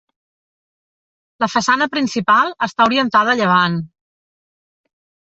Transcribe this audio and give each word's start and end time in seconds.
La 1.43 1.49
façana 1.55 1.87
principal 1.95 2.49
està 2.69 2.87
orientada 2.91 3.35
a 3.37 3.39
llevant. 3.43 3.77